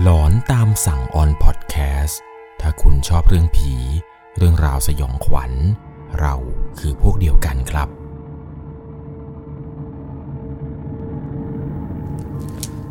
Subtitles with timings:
[0.00, 2.20] หลอนตามสั่งออนพอดแคสต์
[2.60, 3.74] ถ้าคุณชอบเรื่องผี
[4.36, 5.52] เรื่องราวสยองขวัญ
[6.20, 6.34] เรา
[6.78, 7.88] คือพวกเดียวกันครับ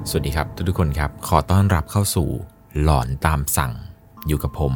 [0.10, 2.30] สวัสดีครับทุกๆคนครับ ขอต้อนรับเข้าสู่
[2.82, 3.74] หลอนตามสั่ง
[4.28, 4.74] อยู่กับผม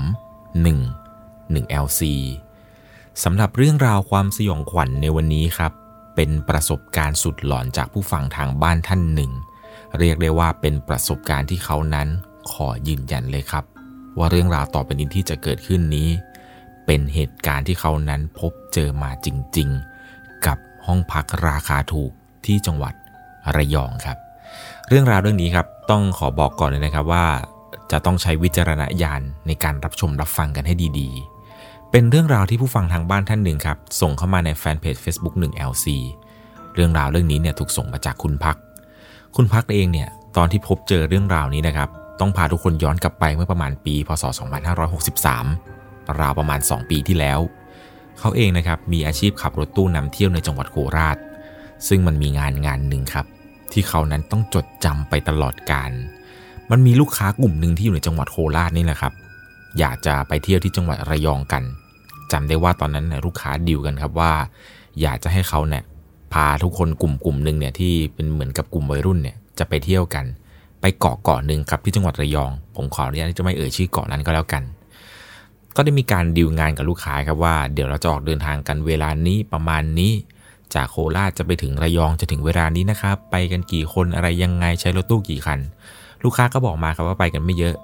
[0.75, 2.01] 1 1 LC
[3.23, 5.71] สำหรับเรื่องราวความสยองขวัญในวันนี้ครับ
[6.15, 9.33] เป็นประสบการณ์สุดหลอนจากผู้ฟังทางบ้านท่านหนึ่ง
[9.99, 12.07] เรียกได้ว่าเป็นประสบการณ์ที่เขานั้น
[12.51, 13.63] ขอยืนยันเลยครับ
[14.17, 16.09] ว่าเรื่องราวต่อไปนี้ที่จะเกิดขึ้นนี้
[16.85, 19.27] เป็นเหตุการณ์ที่เขานั้นพบเจอมาจ
[19.57, 19.69] ริง
[20.07, 22.11] ๆ กับห้องพักราคาถูก
[22.45, 22.93] ที่จังหวัด
[23.55, 24.17] ระยองครับ
[24.89, 27.25] เรื่องราวเรื่องนี้ครับต้องขอบอกก่อนเลยนะครับว่า
[27.91, 35.85] จะต้องใช้วิจารณญาณในการรับชมรับฟังกันให้ดีๆ เป็นเรื่องราวที่ผู้ฟังทางบ้านท่านหนึ่งครับ ส่งเข้ามาในแฟนเพจ Facebook 1 LC
[36.73, 38.57] เรื่องราวเรื่องนี้เนี่ยถูกส่งมาจากคุณพัก
[39.35, 44.23] คุณพักเองเนี่ยตอนที่พบเจอเรื่องราวนี้นะครับ ต้องพาทุกคนย้อนกลับไปเมื่อประมาณปี พศ
[45.41, 47.39] 2563 ราวประมาณ 2 ปีที่แล้ว
[48.19, 51.17] เขาเองนะครับมีอาชีพขับรถตู้นำเที่ยวในจังหวัดโคราช
[51.87, 53.25] ซึ่งมันมีงานงานหนึ่งครับ
[53.71, 55.91] ที่เขานั้นต้องจดจำไปตลอดการ
[56.71, 59.13] มันมีลูกค้ากลุ่มหนึ่งที่อยู่ในจังหวัดโคราชนี่แหละครับ
[59.79, 61.63] อยากจะไปเที่ยวที่จังหวัดระยองกัน
[62.31, 64.33] จำได้ว่าตอนนั้นเนี่ยลูกค้าดิวกันครับว่า
[65.01, 65.83] อยากจะให้เขาเนี่ย
[66.35, 70.25] พาทุกคนกลุ่มกลุ่มหนึ่งเนี่ยที่เป็นเหมือนกับกลุ่มวัยรุ่นเนี่ยจะไปเที่ยวกัน
[70.81, 74.63] ไปเกาะเกาะหนึ่งครับที่จังหวัดระยอง ผมขออนุญาตที่จะไม่เอ่ยชื่อเกาะนั้นก็แล้วกัน
[75.75, 80.13] ก็ได้มีการดิวงานกับลูกค้าครับว่าเดี๋ยวเราจะออกเดินทางกันเวลานี้ประมาณนี้
[80.75, 85.59] จากโคราชจะไปถึงระยองจะถึงเวลานี้นะครับไปกันกี่คนอะไรยังไงใช้รถตู้กี่คัน
[86.23, 87.75] ลูกค้าก็บอกมาครับว่าไปกันไม่เยอะ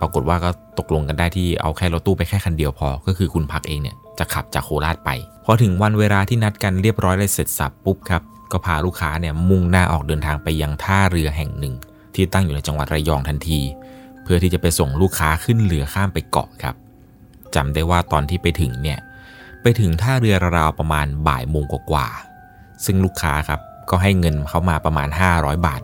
[0.00, 5.10] ปรากฏว่าก็ตกลงกันได้ที่เอาแค่รถตู้ไปแค่คันเดียวพอ ก็คือคุณพักเองเนี่ยจะขับจากโคราชไป
[5.44, 8.22] พอถึงวันเวลาที่นัดกันเรียบร้อยเลยเสร็จสับปุ๊บครับ
[8.52, 11.74] ก็พาลูกค้าเนี่ยมุ่งหน้าออกเดินทางไปยังท่าเรือแห่งหนึ่ง
[12.14, 13.60] ที่ตั้งอยู่ในจังหวัดระยองทันที
[14.22, 16.74] เพื่อที่จะไปส่งลูกค้าขึ้นเรือข้ามไปเกาะครับ
[17.54, 18.98] จำได้ว่าตอนที่ไปถึงเนี่ย
[19.62, 23.60] ไปถึงท่าเรือราวประมาณบ่ายโมงกว่าๆซึ่งลูกค้าครับ
[23.90, 25.80] ก็ให้เงินเขามาประมาณ 500 บาท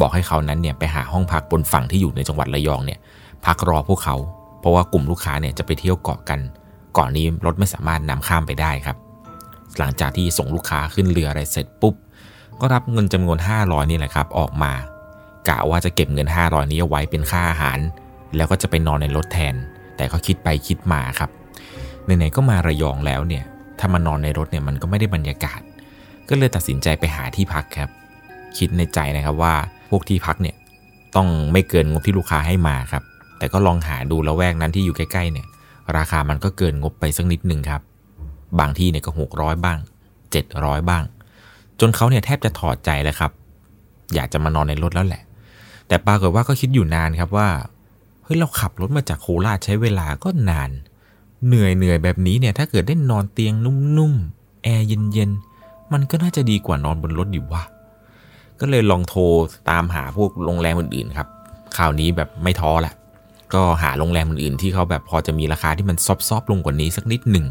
[0.00, 2.98] บอกให้เขานั้นเนี่ยไปหาห้องพักบนฝั่งที่อยู่ในจังหวัดระยองเนี่ย
[3.46, 4.16] พักรอพวกเขา
[4.60, 6.40] เพราะว่ากลุ่มลูกค้าเนี่ยจะไปเที่ยวเกาะกัน
[6.96, 8.96] ก่อนนี้รถไม่สามารถนำข้ามไปได้ครับ
[9.78, 11.94] หลังจากที่ส่งลูกค้าขึ้นเรืออะไรเสร็จปุ๊บ
[12.60, 14.72] ก็รับเงินจำนวน 500 นี่แหละครับ ออกมา
[15.48, 17.78] กะว่าจะเก็บเงิน 500 นี้เอาไว้เป็นค่าอาหาร
[18.36, 19.54] แล้วก็จะไปนอนในรถแทน
[19.96, 21.30] แต่ก็คิดไปคิดมาครับ
[22.04, 23.44] ไหนๆก็มาระยองแล้วเนี่ย
[23.78, 25.60] ถ้ามานอนในรถเนี่ยมันก็ไม่ได้บรรยากาศ
[26.28, 27.90] ก็เลยตัดสินใจไปหาที่พักครับ
[28.58, 29.54] คิดในใจนะครับว่า
[29.90, 30.56] พวกที่พักเนี่ย
[31.16, 33.02] ต้องไม่เกินงบที่ลูกค้าให้มาครับ
[33.42, 35.46] แต่ก็ลองหาดูแล้วแวกนั้นที่อยู่ใกล้ๆเนี่ย
[35.96, 37.82] ราคามันก็เกินงบไปสักนิดหนึ่งครับ
[38.58, 39.78] บางที่เนี่ยก็หกร้อยบ้าง
[40.32, 41.04] 700 บ้าง
[41.80, 43.32] จนเขาเนี่ยแทบจะถอดใจแล้วครับ
[44.14, 45.22] อยากจะมานอนในรถแล้วแหละ
[45.88, 47.48] แต่ปรากฏว่าก็คิดอยู่นานครับว่า
[48.24, 50.70] เฮ้ยเราขับรถมาจากโคราชใช้เวลาก็นาน
[51.46, 57.62] เหนื่อยเหนื่อยแบบนี้เนี่ยถ้าเกิดได้นอนเตียงนุ่มๆแอร์เย็นๆมันก็น่าจะดีกว่านอนบนรถอยู่ว่า
[58.60, 59.22] ก็เลยลองโทร
[59.70, 61.28] ตามหาพวกโรงแรมอื่นๆครับ
[61.76, 62.92] คราวนี้แบบไม่ท้อละ
[63.54, 65.96] ก็หาโรงแรมอื่นๆที่เขาแบบพอจะมีราคาที่มัน
[66.28, 67.46] ซอบๆลงกว่านี้สักนิดหนึ่ง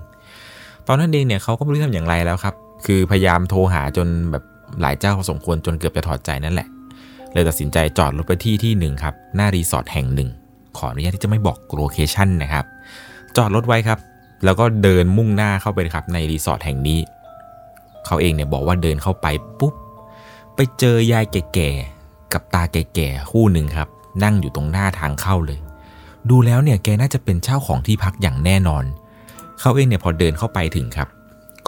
[0.88, 4.44] ตอนนั้นเองเนี่ยเขาก็ไม่รู้ทำอย่างไรแล้วครับ คือพยายามโทรหาจนแบบ
[4.82, 6.68] หลายเจ้าพอสมควรจนเกือบจะถอดใจนั่นแหละ
[7.34, 10.30] เลยตัดสินใจจอดรถไปที่ที่หนึ่งครับ หน้ารีสอร์ทแห่งหนึ่ง
[10.78, 12.66] ขออนุญาตที่จะไม่บอก location นะครับ
[13.38, 14.00] จอดรถไว้ครับ
[14.46, 17.00] แล้วก็เดินมุ่งหน้าเข้าไปครับในรีสอร์ทแห่งนี้
[18.06, 19.28] เขาเองเนี่ยบอกว่าเดินเข้าไป
[19.60, 19.74] ปุ๊บ
[20.56, 23.88] ไปเจอยายแก่ๆกับตาแก่ๆคู่หนึ่งครับ
[24.24, 25.60] นั่งอยู่ตรงหน้าทางเข้าเลย
[26.30, 28.84] ดูแล้วเนี่ยแกน่าจะเป็นเจ้าของที่พักอย่างแน่นอน
[29.60, 31.08] เขาเองเนี่ยพอเดินเข้าไปถึงครับ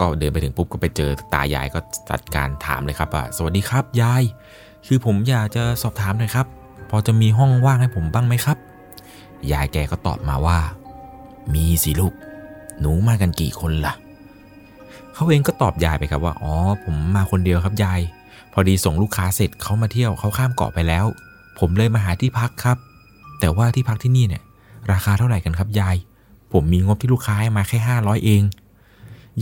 [0.00, 4.22] ก็เดินไปถึงปุ๊บก็ไปเจอตายายก็จัดการถามเลยครับว่าสวัสดีครับยาย
[4.86, 6.46] คือผมอยากจะสอบถามหน่อยครับ
[6.90, 8.58] พอจะมีห้องว่างให้ผมบ้างไหมครับ
[9.52, 10.58] ยายแกก็ตอบมาว่า
[11.54, 12.14] มีสิลูก
[12.80, 13.94] หนูมากันกี่คนล่ะ
[15.14, 16.54] เขาเองก็ตอบยายไปครับว่าอ๋อ
[16.84, 18.00] ผมมาคนเดียวครับยาย
[18.52, 21.04] พอดีส่งลูกค้าเสร็จเขามาเที่ยวเขาข้ามเกาะไปแล้ว
[21.58, 22.76] ผมเลยมาหาที่พักครับ
[23.40, 24.42] แต่ว่าที่พักที่นี่เนี่ย
[24.92, 25.96] ราคาเท่าไหร่กันครับยาย
[26.52, 28.42] ผมมีงบที่ลูกค้าให้มาแค่500 เอง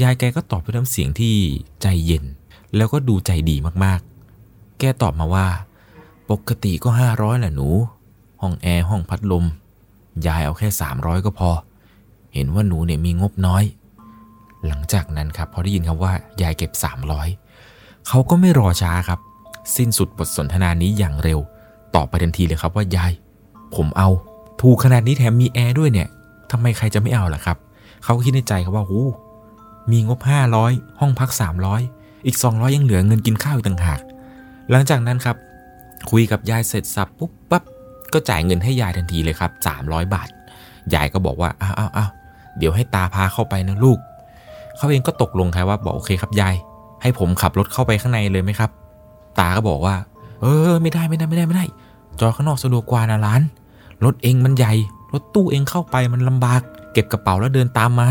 [0.03, 1.35] ยายแกก็ตอบด้วยน้ำเสียงที่
[1.83, 2.25] ใจเย็น
[2.77, 5.47] แล้วก็ดูใจดีมากๆ แกตอบมาว่า
[6.31, 7.69] ปกติก็ 500แหละหนู
[8.41, 9.45] ห้องแอร์ห้องพัดลม
[10.27, 11.51] ยายเอาแค่ 300 ก็พอ
[12.35, 13.65] เห็นว่าหนูเนี่ยมีงบน้อย
[14.67, 16.13] หลังจากนั้นครับพอได้ยินคำว่า
[16.43, 16.73] ยายเก็บ
[17.41, 19.19] 300 เขาก็ไม่รอช้าครับ
[19.77, 21.39] สิ้นสุดบทสนทนานี้อย่างเร็ว
[21.95, 23.13] ตอบไปทันทีเลยครับว่ายาย
[23.75, 24.09] ผมเอา
[24.63, 26.09] ถูกขนาดนี้แถมมีแอร์ด้วยเนี่ย
[26.51, 27.57] ทำไมใครจะไม่เอาล่ะครับ
[28.05, 29.01] เขาก็คิดในใจครับว่าโหู
[29.91, 30.21] มีงบ
[30.61, 31.31] 500 ห้องพัก
[31.79, 34.01] 300 อีก 200 ยังเหลือเงินกินข้าวอีกต่างหาก
[34.71, 35.37] หลังจากนั้นครับ
[36.11, 37.63] คุยกับยายเสร็จสับปุ๊บปั๊บ
[38.13, 39.51] ก็จ่ายเงินให้ยายทันทีเลยครับ
[39.83, 40.29] 300 บาท
[40.95, 42.11] ยายก็บอกว่าอ้าวอ้าวอ้าว
[42.59, 43.99] เดี๋ยวให้ตาพาเข้าไปนะลูก
[44.77, 46.55] เขาเองก็ตกลงครับว่าบอกโอเคครับยาย
[47.03, 48.71] ให้ผมขับรถเข้าไปข้างในเลยไหมครับ
[49.39, 49.95] ตาก็บอกว่า
[50.41, 51.65] เออไม่ได้ไม่ได้ไม่ได้ไม่ได้
[52.21, 53.43] จอข้างนอกสะดวกกว่านะร้าน
[54.05, 54.73] รถเองมันใหญ่
[55.13, 56.61] รถตู้เองเข้าไปมันลำบาก
[56.93, 58.09] เก็บกระเป๋าแล้วเดินตามมา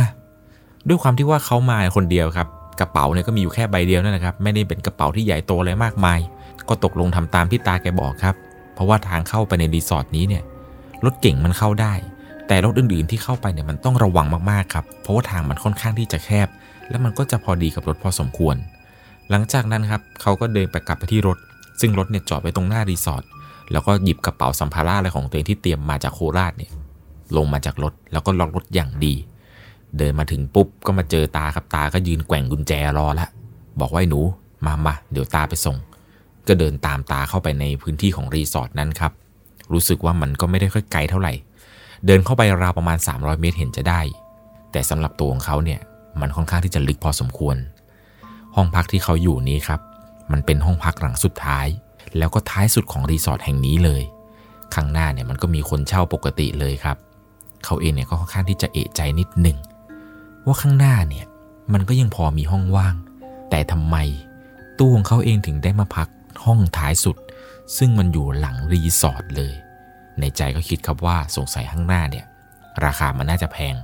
[0.87, 2.47] ด้วยความที่ว่าเขามาคนเดียวครับ
[2.79, 6.19] กระเป๋าเนี่ยก็มีอยู่แค่ใบเดียวนั่นแหละครับ ไม่ได้เป็นกระเป๋าที่ใหญ่โตอะไรมากมาย
[6.69, 8.35] ก็ตกลงทำตามที่ตาแกบอกครับ
[8.73, 10.43] เพราะว่าทางเข้าไปในรีสอร์ทนี้เนี่ย
[11.05, 11.93] รถเก่งมันเข้าได้
[12.47, 16.47] แต่รถอื่นๆที่เข้าไปเนี่ยมันต้องระวังมากๆครับ เพราะว่าทางมันค่อนข้างที่จะแคบ
[16.89, 18.55] และมันก็จะพอดีกับรถพอสมควร
[19.29, 21.37] หลังจากนั้นครับเขาก็เดินไปกลับไปที่รถ
[21.79, 23.23] ซึ่งรถเนี่ยจอดไว้ตรงหน้ารีสอร์ท
[23.71, 26.71] แล้วก็หยิบกระเป๋าสัมภาระอะไรของตัวเองที่เตรียมมาจากโคราชเนี่ย
[27.37, 29.13] ลงมาจากรถแล้วก็ล็อกรถอย่างดี
[29.97, 33.27] เดินมาถึงปุ๊บก็มาเจอตาครับตาก็ยืนแกว่งกุญแจรอละ
[33.79, 34.21] บอกว่าไอ้หนู
[34.65, 35.77] มามาเดี๋ยวตาไปส่ง
[36.47, 39.11] ก็เดินตามตาเข้าไปในพื้นที่ของรีสอร์ทนั้นครับ
[39.73, 41.33] รู้สึกว่ามันก็ไม่ได้ค่อยไกลเท่าไหร่
[42.05, 44.01] เดินเข้าไปราวประมาณ 300 เมตรเห็นจะได้
[44.71, 45.79] แต่สำหรับตัวของเขาเนี่ย
[46.21, 47.57] มันค่อนข้างที่จะลึกพอสมควร
[48.55, 49.81] ห้องพักที่เขาอยู่นี้ครับ
[50.31, 51.67] มันเป็นห้องพักหลังสุดท้าย
[52.17, 54.03] แล้วก็ท้ายสุดของรีสอร์ทแห่งนี้เลย
[54.75, 56.97] ข้างหน้าเนี่ยมันก็มีคนเช่าปกติเลยครับ
[57.65, 59.57] เขาเองเนี่ยก็ค่อนข้างที่จะเอะใจนิดหนึ่ง
[60.45, 61.25] ว่าข้างหน้าเนี่ย
[61.73, 62.95] มันก็ยังพอมีห้องว่าง
[63.49, 63.97] แต่ทำไม
[64.77, 66.07] ตัวของเขาเองถึงได้มาพัก
[66.45, 67.17] ห้องท้ายสุด
[67.77, 69.53] ซึ่งมันอยู่หลังรีสอร์ทเลย
[70.19, 72.25] ในใจก็คิดครับว่าสงสัยข้างหน้าเนี่ย
[72.85, 73.75] ราคามันน่าจะแพง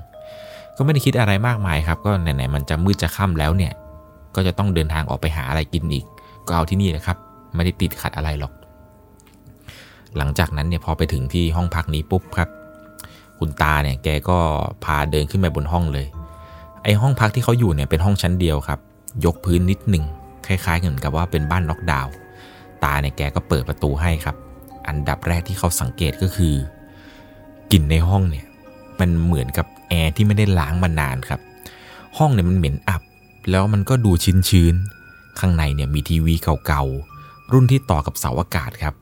[0.75, 3.73] ก็ไม่ได้คิดอะไรมากมายครับ ก็ไหนๆมันจะมืดจะค่ำแล้วเนี่ย
[4.35, 6.05] ก็จะต้องเดินทางออกไปหาอะไรกินอีก
[6.47, 7.17] ก็เอาที่นี่นะครับ
[7.55, 8.53] ไม่ได้ติดขัดอะไรหรอก
[10.17, 12.49] หลังจากนั้นเนี่ยพอไปถึงที่ห้องพักนี้ปุ๊บครับ
[13.39, 14.37] คุณตาเนี่ยแกก็
[14.83, 16.07] พาเดินขึ้นไปบนห้องเลย
[16.83, 18.79] ไอห้องพักที่เขาอยู่เนี่ยเป็นห้องชั้นเดียวครับ
[19.25, 20.03] ยกพื้นนิดหนึ่ง
[20.47, 22.13] คล้ายๆเหมือนกับว่าเป็นบ้านน็อกดาวน์
[22.83, 24.35] ตาเนี่ยแกก็เปิดประตูให้ครับ
[24.87, 26.53] อันดับแรกที่เขาสังเกตก็คือ
[27.71, 28.45] กลิ่นในห้องเนี่ย
[28.99, 31.39] มันเหมือนกับแอร์ที่ไม่ได้ล้างมานานครับ
[32.17, 33.01] ห้องเนี่ยมันเหม็นอับ
[33.49, 34.11] แล้วมันก็ดู
[34.49, 36.33] ชื้นๆข้างในเนี่ยมีทีวี
[36.65, 37.16] เก่าๆ
[37.51, 38.95] รุ่นที่ต่อกับเสาอากาศครับ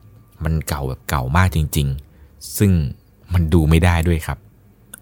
[0.44, 1.88] มันเก่าแบบเก่ามากจริง
[2.20, 2.72] ๆ ซึ่ง
[3.32, 4.38] มันดูไม่ได้ด้วยครับ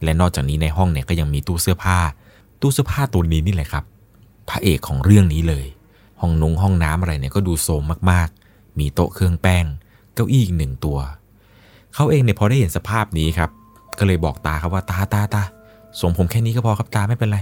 [0.02, 1.98] และนอกจากนี้ในห้องเนี่ยก็ยังมีตู้เสื้อผ้า
[2.60, 3.84] ตู้เสื้อผ้าตัวนี้นี่แหละครับ
[4.48, 5.66] พระเอกของเรื่องนี้เลย
[6.20, 9.64] ห้องนุงห้องน้ำอะไรเนี่ยก็ดูโซมมากๆ มีโต๊ะเครื่องแป้ง
[10.14, 10.98] เก้าอี้อีกหนึ่งตัว
[11.94, 13.50] เขาเองเนี่ยพอได้เห็นสภาพนี้ครับ
[13.98, 15.42] ก็เลยบอกตาครับว่าตาตาตา
[16.00, 17.38] ส่งผมแค่นี้ก็พอครับตาไม่เป็นไร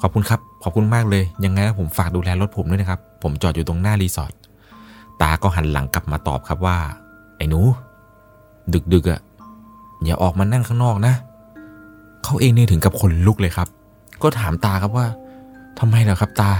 [0.00, 4.32] ขอบคุณครับ ขอบคุณมากเลย ยังไงผมฝากดูแลรถผมด้วยนะครับ ผมจอดอยู่ตรงหน้ารีสอร์ท
[5.22, 6.78] ตาก็หันหลังกลับมาตอบครับว่า
[7.36, 7.60] ไอ้หนู
[8.72, 9.20] ดึกดึกอะ
[10.04, 11.14] อย่าออกมานั่งข้างนอกนะ
[12.24, 13.68] เขาเองเนี่ยถึงกับขนลุกเลยครับ
[14.22, 15.06] ก็ถามตาครับว่า
[15.78, 16.50] ทำไมเหรอครับ ตา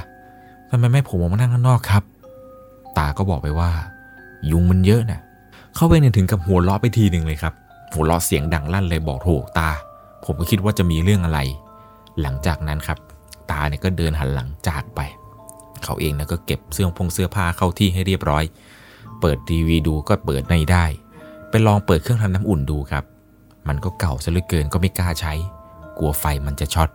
[0.71, 2.03] ทำไมไม่ผมออกมานั่งข้างนอกครับ
[2.99, 3.71] ตาก็บอกไปว่า
[4.51, 5.21] ยุงมันเยอะนะ
[5.75, 7.55] เขาเองเนี่ยถึงกับหัวเราะไปทีหนึ่งเลยครับ
[7.93, 9.71] หัวเราะเสียงดังลั่นเลยบอกโถตา
[10.25, 11.41] ผมก็คิดว่าจะมีเรื่องอะไร
[12.21, 12.99] หลังจากนั้นครับ
[13.51, 15.01] ตาเนี่ยก็เดินหันหลังจากไป
[15.85, 18.45] เขาเองนะก็เก็บเสื้อพงเสื้อผ้าเข้าที่ให้เรียบร้อย
[19.21, 20.85] เปิดทีวีดูก็เปิดในได้
[21.51, 23.05] ไปลองเปิดเครื่องทำน้ำอุ่นดูครับ
[23.69, 25.33] มันก็เก่าซะเหลือเกินก็ไม่กล้าใช้
[25.99, 26.89] กลัวไฟมันจะช็อต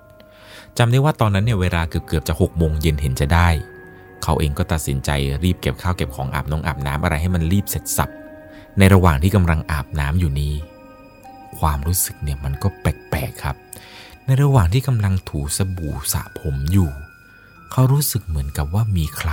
[0.78, 3.50] จำได้ว่าตอนนั้นเนี่ยเวลาเกือบๆจะหกโมงเย็นเห็นจะได้
[4.24, 5.10] เขาเองก็ตัดสินใจ
[5.44, 8.10] รีบเก็บข้าวเก็บของอาบน้องอาบน้ำอะไรให้มันรีบเสร็จสับ
[8.78, 10.54] ในระหว่างที่กำลังอาบน้ำอยู่นี้
[11.60, 13.56] ความรู้สึกเนี่ยมันก็แปลกๆครับ
[14.26, 16.90] ในระหว่างที่กำลังถูสบู่สระผมอยู่
[17.72, 19.32] เขารู้สึกเหมือนกับว่ามีใคร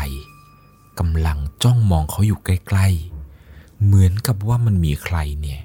[0.98, 2.88] กำลังจ้องมองเขาอยู่ใกล้
[3.36, 5.60] ๆ เหมือนกับว่ามันมีใครเนี่ย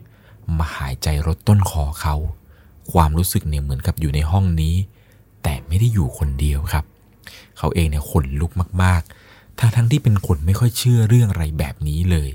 [0.57, 2.15] มาหายใจรดต้นคอเขา
[2.91, 4.75] ความรู้สึกเนี่ยเหมือนกับอยู่ในห้องนี้
[5.43, 6.85] แต่ไม่ได้อยู่คนเดียวครับ
[7.57, 8.51] เขาเองเนี่ยขนลุก
[8.83, 12.29] มากๆ ทั้งทั้งที่เป็นคนไม่ค่อยเชื่อเรื่องอะไรแบบนี้เลย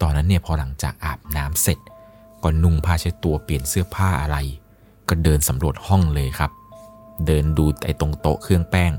[0.00, 1.78] ตอนนั้นเนี่ยพอหลังจากอาบน้ำเสร็จ
[2.42, 4.36] ก็นุ่งผ้าเช็ดตัวเปลี่ยนเสื้อผ้าอะไร
[5.08, 6.50] ก็เดินสำรวจห้องเลยครับ
[7.26, 8.92] เดินดูไอ้ตรงโต๊ะเครื่องแป้ง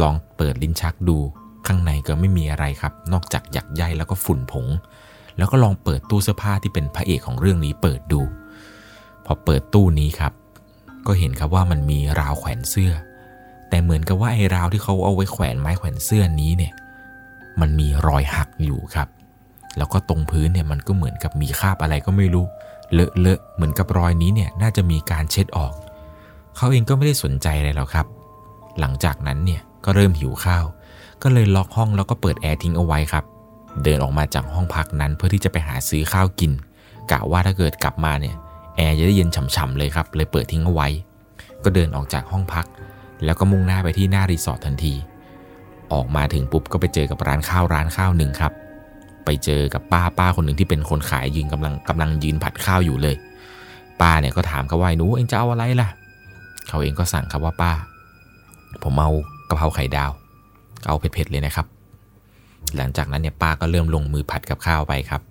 [0.00, 1.18] ลองเปิดลิ้นชักดู
[1.66, 4.66] ข้างในก็ไม่มีอะไรครับ นอกจากหยักใยแล้วก็ฝุ่นผง
[5.36, 8.20] แล้วก็ลองเปิดตู้เสื้อผ้าที่เป็นพระเอกของเรื่องนี้เปิดดู
[9.24, 10.32] พอเปิดตู้นี้ครับ
[11.06, 12.92] ก็เห็นครับว่ามันมีราวแขวนเสื้อ
[13.68, 16.72] แต่เหมือนกับว่าไอ้ราวที่เขาเอาไว้แขวนไม้แขวนเสื้อนี้เนี่ย
[17.60, 19.08] มันมีรอยหักอยู่ครับ
[19.76, 22.44] แล้วก็ตรงพื้นเนี่ยมันก็เหมือนกับมีคราบอะไรก็ไม่รู้
[22.92, 25.72] เลอะเลอะเหมือนกับรอยนี้เนี่ยน่าจะมีการเช็ดออก
[26.56, 28.06] เขาเองก็ไม่ได้สนใจอะไรหรอกครับ
[28.80, 30.64] หลังจากนั้นเนี่ย ก็เริ่มหิวข้าว
[31.22, 33.24] ก็เลยล็อกห้องแล้วก็เปิดแอร์ทิ้งเอาไว้ครับ
[33.84, 36.52] เดินออกมาจากห้องพักนั้นเพื่อที่จะไปหาซื้อข้าวกิน
[37.10, 38.34] กะว่าถ้าเกิดกลับมาเนี่ย
[38.76, 40.88] แอร์จะได้เย็นฉ่ำๆเลยครับ เลยเปิดทิ้งเอาไว้
[41.64, 42.66] ก็เดินออกจากห้องพัก
[43.24, 44.94] แล้วก็มุ่งหน้าไปที่หน้ารีสอร์ททันที
[45.92, 48.52] ออกมาถึงปุ๊บก็ไปเจอกับร้านข้าวร้านข้าวหนึ่งครับ
[49.24, 53.16] ไปเจอกับป้าป้าคนหนึ่งที่เป็นคนขายยืนกำลังกำลังยืนผัดข้าวอยู่เลย
[54.00, 55.88] ป้าเนี่ยก็ถามเขาว่าหนูเองจะเอาอะไรล่ะ
[56.68, 57.72] เขาเองก็สั่งครับว่าป้า
[58.82, 59.10] ผมเอา
[59.48, 60.10] กะเพราไข่ดาว
[60.86, 61.66] เอาเผ็ดๆเลยนะครับ
[62.76, 65.22] หลังจากนั้นเนี่ยป้าก็เริ่มลงมือผัดกับข้าวไปครับ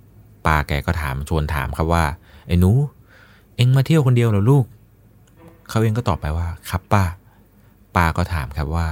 [0.45, 2.03] ป้าแกก็ถามชวนถามครับว่า
[2.47, 2.71] ไอ้หนู
[3.55, 4.65] เอ็งมาเที่ยวคนเดียวเหรอลูก
[5.69, 7.03] เขาเองก็ตอบไปว่าครับป้า
[7.95, 8.87] ป้าก็ถามครับว่า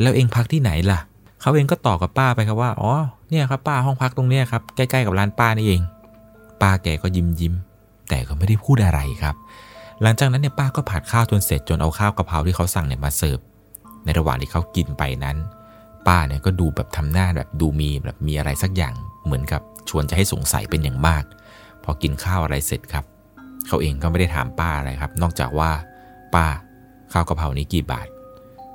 [0.00, 1.00] แล้วเอ็งพักที่ไหนล่ะ
[1.40, 2.92] เขาเองก็ตอบกับป้าไปครับว่าอ๋อ
[3.30, 5.80] เนี่ยครับป้าห้องพักตรงเนี้ยครับใกล้ๆกับร้านป้านี่เอง
[6.62, 7.54] ป้าแกก็ยิ้มยิ้ม
[8.08, 9.34] แต่ก็ไม่ได้พูดอะไรครับ
[10.02, 13.38] หลังจากนั้นเนี่ยป้าก็ผัดข้าวจนเสร็จจนเอาข้าวกะเพราที่เขาสั่งเนี่ยมาเสิร์ฟ
[14.06, 15.36] ในระหว่างที่เขากินไปนั้น
[16.06, 18.94] ป้าเนี่ยก็ดูแบบทำหน้าแบบดูมีแบบมีอะไรสักอย่าง
[19.24, 21.24] เหมือนกับชวนจะให้สงสัยเป็นอย่างมาก
[21.84, 23.04] พอกินข้าวอะไรเสร็จครับ
[23.66, 25.70] เขาเองก็ไม่ได้ถามป้าอะไรครับ นอกจากว่า
[26.34, 26.46] ป้า
[27.12, 28.06] ข้าวกะเพรานี้กี่บาท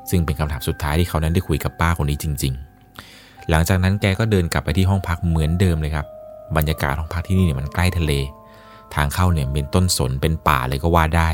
[0.09, 2.53] ซึ่งเป็นคำถามสุดท้ายที่เขานั้นได้คุยกับป้าคนนี้จริง
[3.00, 6.05] ๆ หลังจากนั้นแกก็เดินกลับไปที่ห้องพักเหมือนเดิมเลยครับ
[6.57, 8.11] บรรยากาศห้องพักที่นี่เนี่ยมันใกล้ทะเล
[8.95, 11.29] ทางเข้าเนี่ยเป็นต้นสนเป็นป่าเลยก็ว่าได้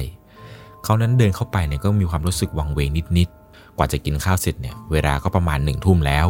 [0.84, 3.47] เขานั้นเดินเข้าไปเนี่ยก็มีความรู้สึกวังเวงนิดๆ
[3.78, 6.28] กว่าจะกินข้าวเสร็จเนี่ยเวลาก็ประมาณหนึ่งทุ่มแล้ว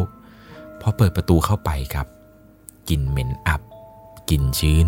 [0.80, 2.06] พอเปิดประตูเข้าไปครับ
[2.88, 3.60] กลิ่นเหม็นอับ
[4.30, 4.86] กลิ่นชื้น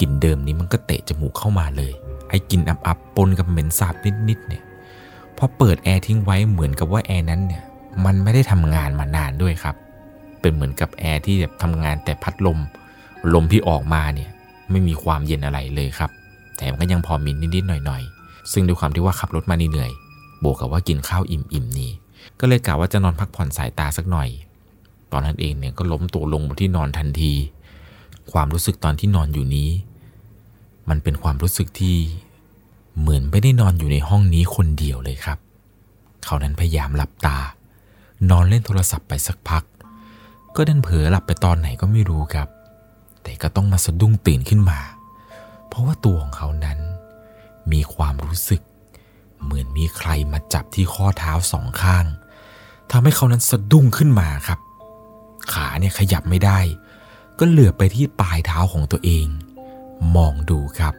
[0.00, 1.92] กลิ่นเดิมนี้มันก็เตะจมูกเข้ามาเลย
[2.28, 3.94] ไอ้กลิ่นอับๆปนกับเหม็นสาบ
[4.28, 4.62] นิดๆเนี่ย
[5.36, 7.62] พอเปิดแอร์ทิ้งไว้เหมือนกับว่าแอร์นั้นเนี่ย
[8.04, 9.76] มันไม่ได้ทำงานมานานด้วยครับ
[10.40, 12.58] เป็นเหมือนกับแอร์ที่แบบทำงานแต่พัดลม
[13.34, 14.30] ลมที่ออกมาเนี่ย
[14.70, 16.10] ไม่มีความเย็นอะไรเลยครับ
[16.56, 19.90] แถมก็ยังพอมีนิดๆหน่อยๆ ซึ่งด้วยความที่ว่าขับรถมาเหนื่อย
[20.42, 21.92] บวกกับว่ากินข้าวอิ่มๆนี่
[22.40, 24.28] ก็เลยกะว่าจะนอนพักผ่อนสายตาสักหน่อย
[25.12, 27.32] ตอนนั้นเองเนี่ยก็ล้มตัวลงบนที่นอนทันที
[28.32, 29.70] ความรู้สึกตอนที่นอนอยู่นี้
[30.88, 31.96] มันเป็นความรู้สึกที่
[33.00, 35.38] เหมือนไม่ได้นอนอยู่ในห้องนี้คนเดียวเลยครับ
[36.24, 37.38] เขานั้นพยายามหลับตา
[38.30, 39.64] นอนเล่นโทรศัพท์ไปสักพัก
[40.56, 42.48] ก็ดันเผลอหลับไปตอนไหนก็ไม่รู้ครับ
[43.22, 44.78] แต่ก็ต้องมาสะดุ้งตื่นขึ้นมา
[45.68, 46.78] เพราะว่าตัวของเขานั้น
[47.72, 48.60] มีความรู้สึก
[49.42, 52.04] เหมือนมีใครมาจับที่ข้อเท้าสองข้าง
[52.90, 54.58] ทำให้เขานั้นสะดุ้งขึ้นมาครับ
[55.52, 56.58] ขาเนี่ยขยับไม่ได้
[57.38, 59.26] ก็เหลือไปที่ปลายเท้าของตัวเอง
[60.16, 60.94] มองดูครับ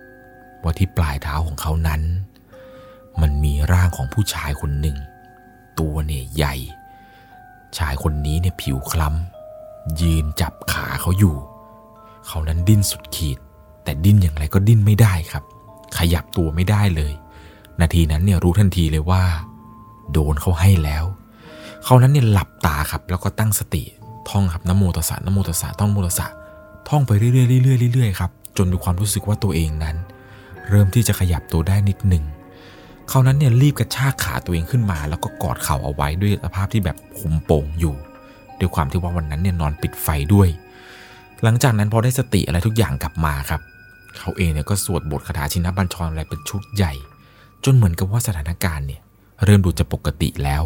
[0.64, 2.02] ว่าที่ปลายเท้าของเขานั้น
[3.22, 4.98] มันมีร่างของผู้ชายคนหนึ่ง
[5.80, 6.56] ตัวเนี่ยใหญ่
[7.78, 11.36] ชายคนนี้เนี่ยผิวคล้ำยืนจับขาเขาอยู่
[12.28, 13.38] เขานั้นดิ้นสุดขีด
[13.84, 15.44] แต่ดิ้นอย่างไรก็ดิ้นไม่ได้ครับ
[15.98, 17.14] ขยับตัวไม่ได้เลย
[17.82, 19.24] นาทีนั้นเนี่ยรู้ทันทีเลยว่า
[20.12, 21.06] โดนเขาให้แล้ว
[21.86, 23.84] เขานั้นเนี่ยหลับตาครับแล้วก็ตั้งสติ
[24.30, 26.28] ท่องครับนโมตัสสะนโมตัสสะท่องโมตัสสะ
[26.90, 29.96] ท่องไปเรื่อยๆเรื่อยๆเรื่อยๆครับจนมีความรู้สึกว่าตัวเองนั้น
[30.70, 32.24] เริ่มที่จะขยับตัวได้นิดหนึ่ง
[33.10, 37.96] เขานั้นเนี่ยรีบกระชากขาตัวเองขึ้นมา แล้วก็กอดเข่าเอาไว้ด้วยสภาพที่แบบคุมโป่งอยู่
[38.60, 40.50] ด้วยความที่ว่าวันนั้นเนี่ยนอนปิดไฟด้วย
[41.44, 43.62] หลังจากนั้นพอได้สติอะไรทุกอย่างกลับมาครับ
[44.20, 46.94] เขาเองเนี่ยก็สวดบทคาถาชินบัญชรอะไรเป็นชุดใหญ่
[47.66, 49.02] จนเหมือนกับว่าสถานการณ์เนี่ย
[49.44, 50.64] เริ่มดูจะปกติแล้ว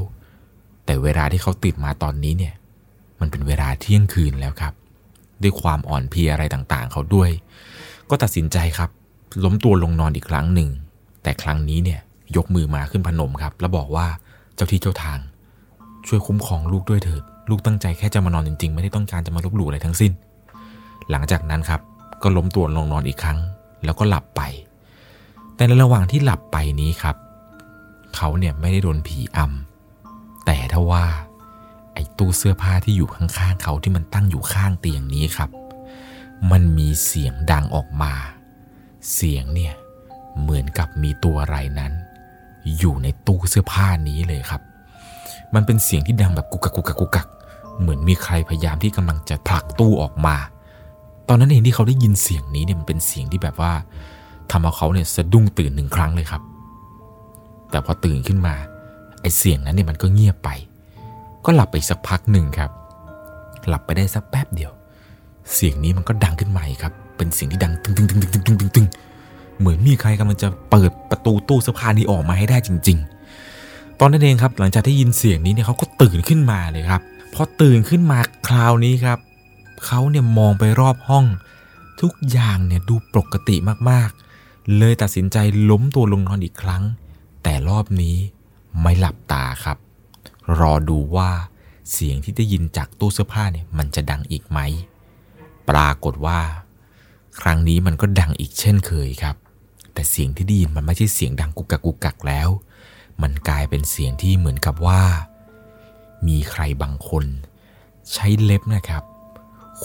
[0.86, 2.54] แต่เวลาที่เขาตื่นมาตอนนี้เนี่ย
[3.20, 4.74] มันเป็นเวลาเที่ยงคืนแล้วครับ
[5.42, 7.30] ด้วยความอ่อนเพลียอะไรต่างๆ เขาด้วย
[8.10, 8.90] ก็ตัดสินใจครับ
[9.44, 10.70] ล้มตัวลงนอนอีกครั้งหนึ่ง
[11.24, 12.00] แต่ครั้งนี้เนี่ย
[12.36, 14.08] ยกมือมาขึ้นพนมครับ แล้วบอกว่า
[14.56, 15.20] เจ้าที่เจ้าทาง
[16.08, 20.12] ช่วยคุ้มครองลูกด้วยเถิด ลูกตั้งใจแค่จะมานอนจริงๆ ไม่ได้ต้องการจะมาลบหลู่อะไรทั้งสิ้น
[21.12, 21.82] หลังจากนั้นครับ
[22.24, 23.40] ก็ล้มตัวลงนอนอีกครั้ง
[23.86, 24.42] แล้วก็หลับไป
[25.56, 27.16] แต่ในระหว่างที่หลับไปนี้ครับ
[28.16, 31.06] เขาเนี่ยไม่ได้โดนผีอำแต่ถ้าว่า
[31.94, 35.50] ไอ้ตู้เสื้อผ้าที่อยู่ข้างๆเขาที่มันตั้งอยู่ข้างเตียงนี้ครับ
[36.52, 38.14] มันมีเสียงดังออกมา
[39.14, 39.74] เสียงเนี่ย
[40.42, 41.94] เหมือนกับมีตัวอะไรนั้น
[42.78, 44.62] อยู่ในตู้เสื้อผ้านี้เลยครับ
[45.54, 47.28] มันเป็นเสียงที่ดังแบบกุกกักกุกกักกุกกัก
[47.80, 50.36] เหมือนมีใครพยายามที่กำลังจะผลักตู้ออกมา
[51.28, 53.74] ตอนนั้นเองที่เขาได้ยินเสียงนี้เนี่ยมันเป็นเสียงที่แบบว่า
[54.52, 56.42] ทำเอาเขาเนี่ยสะดุ้งตื่นหนึ่งครั้งเลยครับ
[57.70, 58.56] แต่พอตื่นขึ้นมา
[59.22, 60.50] ไอ้เสียงนั้นเนี่ยมันก็เงียบไป
[61.46, 62.72] ก็หลับไปสักพักหนึ่งครับ
[63.68, 64.72] หลับไปได้สักแป๊บเดียว
[65.54, 68.88] เสียงนี้มันก็ดังขึ้นมาอีกครับ เป็นเสียงที่ดังตึงตึงตึงตึงตึงตึงตึงตึง
[69.60, 72.98] เหมือนมีใครกำลังจะเปิดประตูตู้เสื้อผ้านี้ออกมาให้ได้จริง
[73.50, 77.02] ๆ ตอนนั้นเองครับ หลังจากที่ยินเสียงนี้เนี่ยเขาก็ตื่นขึ้นมาเลยครับ
[77.34, 79.20] พอตื่นขึ้นมาคราวนี้ครับ
[79.86, 81.26] เขาเนี่ยมองไปรอบห้อง
[82.02, 83.56] ทุกอย่างเนี่ยดูปกติ
[83.90, 84.25] มากๆ
[84.78, 85.38] เลยตัดสินใจ
[85.70, 86.84] ล้มตัวลงนอนอีกครั้ง
[87.44, 88.18] แต่รอบนี้
[88.82, 89.78] ไม่หลับตาครับ
[90.60, 91.30] รอดูว่า
[91.92, 94.60] เสียงที่ได้ยินจากตู้เสื้อผ้าเนี่ยมันจะดังอีกไหม
[95.70, 96.40] ปรากฏว่า
[97.42, 99.36] ครั้งนี้มันก็ดังอีกเช่นเคยครับ
[99.94, 102.50] แต่เสียงที่ได้ยินมันไม่ใช่เสียงดังกุกกักกุกกักแล้ว
[103.22, 105.02] มันกลายเป็นเสียงที่เหมือนกับว่า
[106.28, 107.26] มีใครบางคน
[108.14, 109.04] ใช้เล็บนะครับ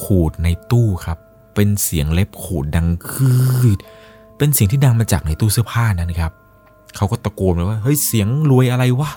[0.01, 1.19] ขูดในตู้ครับ
[1.55, 3.35] เป็นเสียงเล็บขูดดังคื
[3.77, 3.79] ด
[4.41, 6.33] เป็นเสียงที่ดังมาจากในตู้เสื้อผ้านั้นครับ
[6.97, 9.11] เขาก็ตะโกนเลยว่า เฮ้ย เสียงรวยอะไรวะ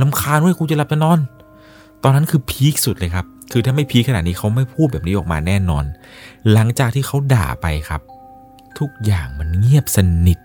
[0.00, 1.18] ลำคาญเว้ยกูจะหลับจะนอน
[2.02, 5.84] ตอนนั้นคือพีคสุดเลยครับ คือถ้าไม่พีคขนาดนี้เขาไม่พูดแบบนี้ออกมาแน่นอน
[6.52, 8.00] หลังจากที่เขาด่าไปครับ
[8.78, 10.38] ทุกอย่างมันเงียบสนิท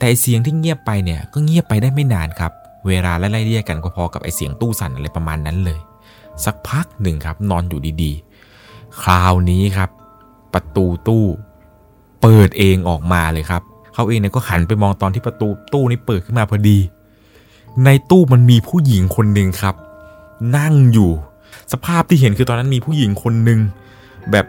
[0.00, 2.52] แต่เสียงที่เงียบไปเนี่ย ก็เงียบไปได้ไม่นานครับ
[2.86, 5.80] เวลาไล่เรียกกันก็พอกับไอเสียงตู้สั่นอะไรประมาณนั้นเลย
[6.44, 9.90] สักพักหนึ่งครับ นอนอยู่ดีๆ คราวนี้ครับ
[10.54, 11.24] ประตูตู้
[12.24, 13.62] เปิดเองออกมาเลยครับ
[13.94, 16.78] เขาเองเนี่ยก็หันไปมองตอนที่ประตูตู้นี้เปิดขึ้นมาพอดี
[17.84, 19.74] ในตู้มันมีผู้หญิงคนหนึ่งครับ
[20.56, 21.10] นั่งอยู่
[21.72, 23.60] สภาพที่เห็นคือตอนนั้นมีผู้หญิงคนหนึ่ง
[24.30, 24.46] แบบ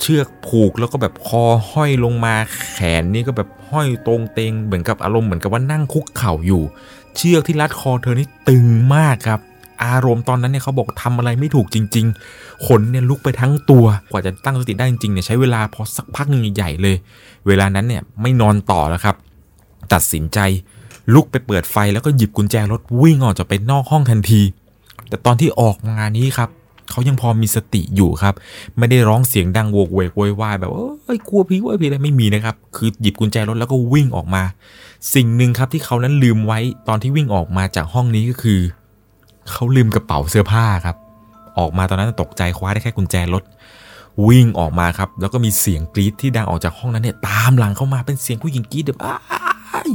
[0.00, 2.34] เชือกผูกแล้วก็แบบคอห้อยลงมา
[2.70, 6.62] แขนนี่ก็แบบห้อยตรงเตงเหมือนกับอารมณ์เหมือนกับว่านั่งคุกเข่าอยู่
[7.16, 9.40] เชือกที่รัดคอเธอนี่ตึงมากครับ
[9.84, 12.06] อารมณ์ตอนนั้นเนี่ยเขาบอกทำอะไรไม่ถูกจริง
[12.36, 16.96] ๆ ขนเนี่ยลุกไปทั้งตัว กว่าจะตั้งสติได้จริงๆเนี่ยใช้เวลาพอสักพักหนึ่งใหญ่ๆเลย
[17.46, 19.16] เวลานั้นเนี่ยไม่นอนต่อแล้วครับ
[19.92, 20.38] ตัดสินใจ
[21.14, 24.42] ลุกไปเปิดไฟแล้วก็หยิบกุญแจรถวิ่งออกจากไปนอกห้องทันที
[25.08, 26.50] แต่ตอนที่ออกงานนี้ครับ
[26.90, 28.34] เขายังพอมีสติอยู่ครับ
[28.78, 30.70] ไม่ได้ร้องเสียงดังโวกเวกโวยวายแบบ
[31.04, 34.42] เอ้ยกลัวผีกลัวผีอะไรไม่มีนะครับ คือหยิบกุญแจรถแล้วก็วิ่งออกมา
[35.14, 38.60] สิ่งหนึ่งครับที่เขานั้นลืมไว้ตอนที่วิ่งออกมาจากห้องนี้ก็คือ
[39.50, 40.96] เขาลืมกระเป๋าเสื้อผ้าครับ
[41.58, 43.42] ออกมาตอนนั้นตกใจคว้าได้แค่กุญแจรถ
[44.26, 49.16] วิ่งออกมาครับ แล้วก็มีเสียงกรี๊ดที่ดังออกจากห้องนั้นเนี่ยตามหลังเข้ามาเป็นเสียงผู้หญิงกรี๊ดแบบอ้า
[49.86, 49.88] ย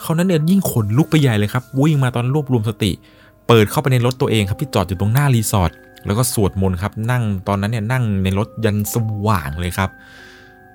[0.00, 2.92] เขานั้นเนี่ยยิ่งขนลุกไปใหญ่เลยครับ วิ่งมาตอนรวบรวมสติ
[3.46, 5.70] เปิดเข้าไปในรถตัวเองครับที่จอดอยู่ตรงหน้ารีสอร์ท
[6.06, 8.94] แล้วก็สวดมนต์ครับ นั่งตอนนั้นเนี่ยนั่งในรถยันส
[9.26, 9.90] ว่างเลยครับ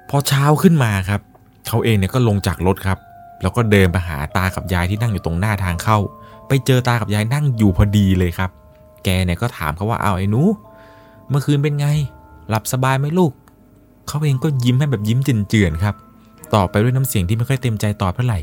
[0.09, 1.21] พอเช้าขึ้นมาครับ
[1.67, 2.97] เขาเองเนี่ยก็ลงจากรถครับ
[3.41, 5.97] แล้วก็เดินไปหาตากับยายที่นั่งอยู่ตรงหน้าทางเข้า
[6.47, 8.49] ไปเจอตากับยายนั่งอยู่พอดีเลยครับ
[9.03, 10.41] แกเนี่ยก็ถามเขาว่าเอาไอ้หนู
[11.29, 11.87] เมื่อคืนเป็นไง
[12.49, 13.31] หลับสบายไหมลูก
[14.07, 15.19] เขาเองก็ยิ้มให้แบบยิ้ม
[15.49, 15.95] เจือนๆครับ
[16.55, 18.39] ตอบไปด้วยน้ำเสียงที่ไม่ค่อยเต็มใจตอบเท่าไหร่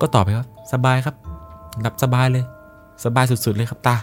[0.00, 1.14] ก็ตอบไปครับสบายครับ
[1.82, 2.44] หลับสบายเลย
[3.04, 3.96] สบายสุดๆเลยครับตา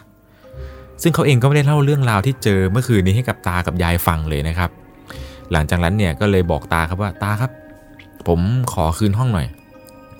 [1.01, 4.69] ซึ่งเขาเองก็ไม่ได้เล่าเรื่องราวที่เจอเมื่อคืนนี้ให้กับตากับยายฟังเลยนะครับ
[5.51, 7.51] หลังจากนั้นเนี่ยก็เลยบอกตาครับว่าตาครับ
[8.27, 8.39] ผม
[8.73, 9.47] ขอคืนห้องหน่อย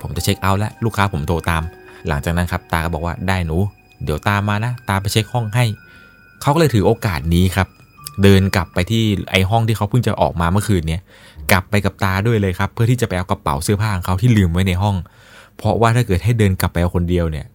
[0.02, 1.64] ผมจะเช็คเอาท์แล้วลูกค้าผมโทรตาม
[2.08, 3.58] หลังจากนั้นครับตาก็บอกว่าได้หนู
[4.04, 5.66] เดี๋ยวตามมานะ ตาไปเช็คห้องให้
[6.42, 7.68] เขาก็เลยถือโอกาสนี้ครับ
[8.24, 11.02] เดินกลับไปที่ไอห้องที่เขาเพิ่งจะออกมาเมื่อคืนเนี้ย
[11.52, 14.96] กลับไปกับตาด้วยเลยครับ เพื่อที่จะไปเอากระเป๋าเสื้อผ้าของเขาที่ลืมไว้ในห้อง
[15.58, 17.46] เพราะว่าถ้าเกิดให้เดินกลับไปเอาคนเดียวเนี่ย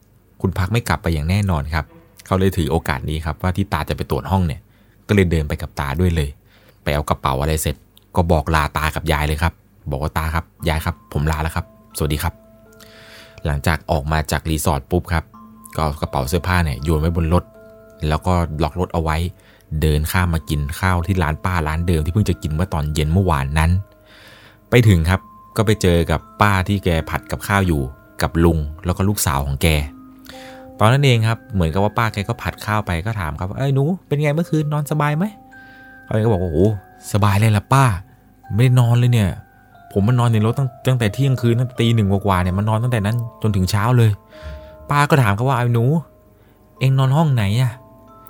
[0.41, 1.85] คุณพักไม่กลับไปอย่างแน่นอนครับ
[2.27, 4.61] เขาเลยถือโอกาสนี้ครับว่าที่ตาจะไปตรวจห้องเนี่ย
[5.09, 6.29] ก็เลยเดินไปกับตาด้วยเลย
[6.83, 7.77] ไปเอากระเป๋าอะไรเสร็จ
[8.17, 9.53] ก็บอกลาตากับยายเลยครับ
[9.91, 11.65] บอกว่าตาครับยายครับ ผมลาแล้วครับ
[11.97, 12.50] สวัสดีครับ
[13.47, 15.25] หลังจากออกมาจากรีสอร์ทปุ๊บครับ
[15.77, 17.45] ก็กระเป๋าเสื้อผ้าเนี่ยโยนไว้บนรถ
[18.09, 19.17] แล้วก็ล็อกรถเอาไว้
[19.81, 23.71] เดินข้ามมากินข้าวที่ร้านป้าร้านเดิมที่เพิ่งจะกินเมื่อตอนเย็นเมื่อวานนั้น
[24.71, 25.21] ไปถึงครับ
[25.57, 27.83] ก็ไปเจอกับป้าที่แกผัดกับข้าวอยู่
[28.23, 29.67] กับลุงแล้วก็ลูกสาวของแก
[30.81, 35.25] ตอนนั้นเองครับเหมือนกับว่าป้าแกก็ผัดข้าวไปก็ถามครับว่าเอ้ยหนูเป็นไงเมื่อคืนนอนสบายไหม
[36.05, 36.69] เขาเองก็บอกว่าโอ้
[37.13, 37.85] สบายเลยละป้า
[38.55, 39.31] ไม่ได้นอนเลยเนี่ย
[39.93, 44.11] ผมมานนอนในรถตั้งตั้งแต่เที่ยงคืนตั้งตีหนึ่งกว่าๆเนี่ยมานนอนตั้งแต่นั้นจนถึงเช้าเลย
[44.91, 45.85] ป้าก็ถามเขาว่าไอ้หนู
[46.79, 47.73] เองนอนห้องไหนอะ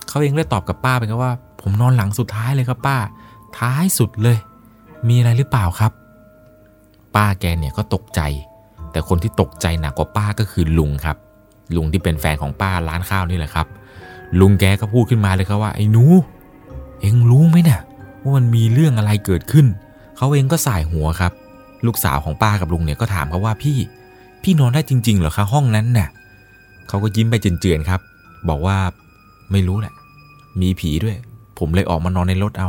[0.09, 2.97] เขาเองเลยตอบกับป้าไปครับว่า ผมนอนหลังสุดท้ายเลยครับป้า
[3.59, 4.37] ท้ายสุดเลย
[5.09, 5.93] มีอะไรหรือเปล่าครับ
[7.17, 8.21] ป้าแกเนี่ยก็ตกใจ
[8.93, 11.17] แต่คนที่ตกใจหนักกว่าป้าก็คือลุงครับ
[11.77, 13.67] ลุงที่เป็นแฟนของป้าร้านข้าวนี่แหละครับ
[14.41, 16.05] ลุงแกก็พูดขึ้นมาเลยครับว่าไอ้หนู
[17.01, 17.81] เอ็งรู้ไหมเนี่ย
[18.23, 19.67] ว่ามันมีเรื่องอะไรเกิดขึ้น
[20.17, 21.33] เขาเองก็สายหัวครับ
[21.87, 23.79] ลูกสาวของป้ากับลุงเนี่ยก็ถามเขาว่าพี่
[24.43, 26.09] พี่นอนได้จริง ๆ เหรอคะห้องนั้นน่ะ
[26.89, 28.01] เขาก็ยิ้มไปเจือนๆครับ
[28.49, 28.77] บอกว่า
[29.53, 29.95] ไม่รู้แหละ
[30.61, 31.17] มีผีด้วย
[31.59, 32.69] ผมเลยออกมานอนในรถเอา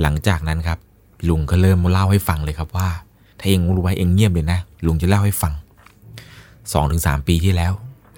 [0.00, 0.78] หลังจากนั้นครับ
[1.28, 2.88] ลุงก็เริ่มเล่าให้ฟังเลยครับว่า
[3.38, 5.52] ถ้าเองรู้ไว้เองเงียบเลยนะ ลุงจะเล่าให้ฟัง
[6.60, 7.72] 2-3ปีที่แล้ว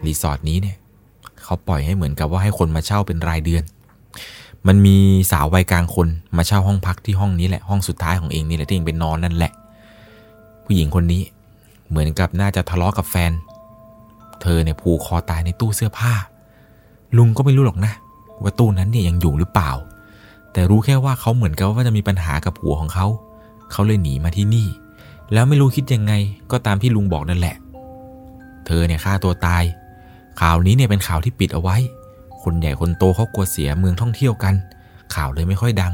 [0.07, 0.76] รีสอร์ทนี้เนี่ย
[1.42, 3.62] เขาปล่อยให้เหมือนกับว่าให้คนมาเช่าเป็นรายเดือน
[4.66, 4.96] มันมี
[5.31, 9.53] สาววัยกลางคนมาเช่าห้องพักที่ห้องนี้แหละห้องสุดท้ายของเองนี่แหละที่เองเป็นนอนนั่นแหละ
[10.72, 11.22] ผู้หญิงคนนี้
[11.88, 13.33] เหมือนกับน่าจะทะเลาะกับแฟน
[14.40, 16.12] เธอเนี่ยผูกคอตายในตู้เสื้อผ้า
[17.16, 17.92] ลุงก็ไม่รู้หรอกนะ
[18.42, 19.70] ว่าตู้นั้นเนี่ยยังอยู่หรือเปล่า
[20.52, 23.06] แต่รู้แค่ว่าเขาเหมือนกับว่าจะมีปัญหากับผัวของเขา
[23.72, 24.66] เขาเลยหนีมาที่นี่
[25.33, 26.12] แล้วไม่รู้คิดยังไง
[26.50, 27.56] ก็ตามที่ลุงบอกนั่นแหละ
[28.66, 29.64] เธอเนี่ยฆ่าตัวตาย
[30.40, 31.76] ข่าวนี้เนี่ยเป็นข่าวที่ปิดเอาไว้
[32.42, 34.54] คนใหญ่คนโตเขากลัวเสียเมืองท่องเที่ยวกัน
[35.14, 35.92] ข่าวเลยไม่ค่อยดัง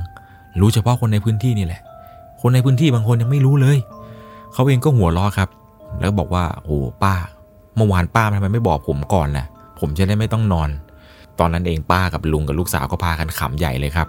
[0.60, 1.80] รู้เฉพาะคนในพื้นที่นี่แหละ
[2.40, 3.78] คนในพื้นที่บางคนยังไม่รู้เลย
[4.56, 5.48] เขาเองก็หัวล้อครับ
[6.00, 7.14] แล้วบอกว่าโอ้ป้า
[7.76, 9.46] เมื่อวานป้าทำไมไม่บอกผมก่อนล่ะ
[9.80, 10.70] ผมจะได้ไม่ต้องนอน
[11.38, 14.08] ตอนนั้นเองป้ากับลุงกับลูกสาวก็พากันขำใหญ่เลยครับ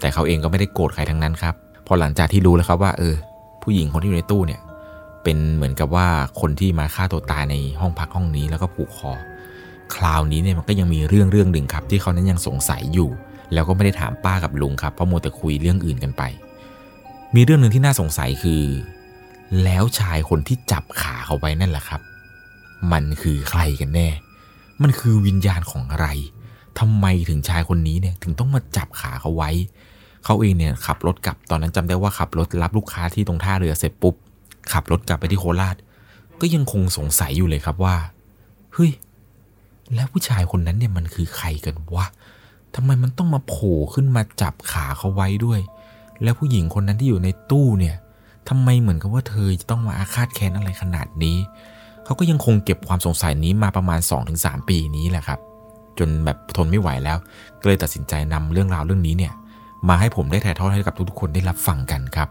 [0.00, 1.54] แต่เขาเองก็ไม่ได้โกรธใครทั้งนั้นครับ
[1.86, 3.14] พอหลังจากที่รู้แล้วครับว่าเออ
[3.62, 4.60] ผู้หญิงคนที่อยู่ในตู้เนี่ย
[5.22, 6.06] เป็นเหมือนกับว่า
[6.40, 9.12] คนที่มาฆ่าตัวตายในห้องพักห้องนี้แล้วก็ผูกคอ
[9.94, 13.10] คราวนี้เนี่ยมันก็ยังมีเรื่องเรื่องหนึ่งครับ ที่เขานั้นยังสงสัยอยู่
[13.52, 16.22] แล้วก็ไม่ได้ถามป้ากับลุงครับเพราะมัวแต่คุยเรื่องอื่นกันไป
[17.34, 18.62] มีเรื่องหนึ่งที่น่าสงสัยคือ
[19.64, 22.00] แล้วชายคนที่จับขาเขาไว้นั่นแหละครับ
[22.92, 24.08] มันคือใครกันแน่
[24.82, 26.08] มันคือวิญญาณของอะไร
[26.78, 29.50] ทำไมถึงชายคนนี้เนี่ยถึงต้องมาจับขาเขาไว้
[30.24, 34.14] เขาเองเนี่ยขับรถกลับตอนนั้นจำได้ว่าขับรถรับลูกค้าที่ตรงท่าเรือเสร็จปุ๊บ
[34.72, 35.76] ขับรถกลับไปที่โคราช
[36.40, 37.96] ก็ยังคงสงสัยอยู่เลยครับว่า
[38.74, 38.90] เฮ้ย
[39.94, 42.06] แล้วผู้ชายคนนั้นเนี่ยมันคือใครกันวะ
[42.74, 45.60] ทำไมมันต้องมาโผล่ขึ้นมาจับขาเขาไว้ด้วย
[46.22, 47.96] แล้วผู้หญิงคนนั้นที่อยู่ในตู้เนี่ย
[48.52, 51.36] ทำไมเหมือนกับว่าเธอจะต้องมาอาฆาตแค้นอะไรขนาดนี้
[52.04, 54.00] เขาก็ยังคงเก็บความสงสัยนี้มาประมาณ
[54.34, 55.40] 2-3 ปีนี้แหละครับ
[55.98, 57.18] จนแบบทนไม่ไหวแล้ว
[57.60, 59.32] ก็เลยตัดสินใจนำเรื่องราวเรื่องนี้เนี่ย
[59.88, 62.28] มาให้ผมได้ถ่ายทอดให้กับทุกๆคนได้รับฟังกันครับ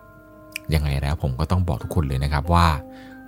[0.73, 2.67] ยังไงแล้วผมก็ต้องบอกทุกคนเลยนะครับว่า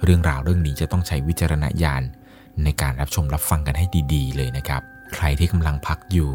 [0.04, 2.04] เรื่องราวเรื่องนี้จะต้องใช้วิจารณญาณ
[2.64, 4.82] ในการรับชมรับฟังกันให้ดีๆ เลยนะครับ
[5.14, 6.32] ใครที่กำลังพักอยู่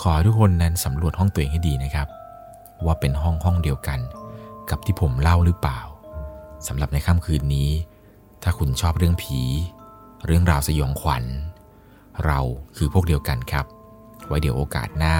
[0.00, 2.08] ขอให้ทุกคนนั้นสำรวจห้องตัวเองให้ดีนะครับ
[2.84, 3.98] ว่าเป็นห้องห้องเดียวกัน
[4.70, 5.80] กับที่ผมเล่าหรือเปล่า
[6.66, 7.70] สำหรับในค่ำคืนนี้
[8.42, 9.40] ถ้าคุณชอบเรื่องผี
[10.26, 11.24] เรื่องราวสยองขวัญ
[12.24, 12.40] เรา
[12.76, 13.66] คือพวกเดียวกันครับ
[14.26, 15.16] ไว้เดี๋ยวโอกาสหน้า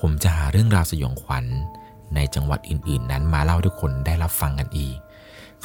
[0.00, 1.44] ผมจะหาเรื่องราวสยองขวัญ
[2.14, 4.96] ในจังหวัดอื่น ๆ นั้นมาเล่าทุกคนได้รับฟังกันอีก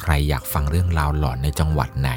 [0.00, 2.10] ใครอยากฟังเรื่องราวหลอนในจังหวัดไหน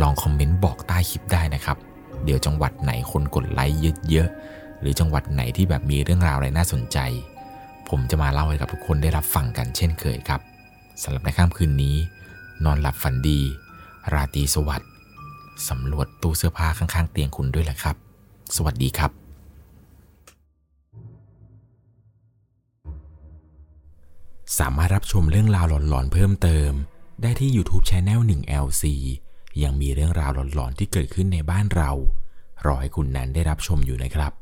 [0.00, 1.76] ลองคอมเมนต์บอกใต้คลิปได้นะครับ
[2.24, 6.98] เดี๋ยวจังหวัดไหนคนกดไลค์เยอะๆหรือจังหวัดไหนที่แบบมีเรื่องราวอะไรน่าสนใจ
[7.90, 10.40] ผมจะมาเล่าให้กับทุกคนได้รับฟังกันเช่นเคยครับ
[11.02, 11.96] สำหรับในค่ำคืนนี้
[12.64, 13.40] นอนหลับฝันดี
[14.12, 14.90] ราตรีสวัสดิ์
[15.68, 17.96] สำรวจตู้เสื้อผ้าข้างๆ เตียงคุณด้วยแหละครับ
[18.56, 19.10] สวัสดีครับ
[24.58, 26.72] สามารถรับชมเรื่องราวหลอนๆเพิ่มเติม
[27.22, 28.84] ได้ที่ YouTube c h anel 1 LC
[29.62, 31.90] ยังมีเรื่องราวหลอนๆที่เกิดขึ้นในบ้านเรา
[32.66, 34.32] รอให้คุณนั้นได้รับชมอยู่นะครับ